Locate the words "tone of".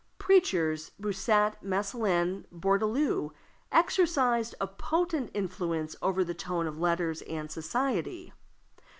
6.33-6.79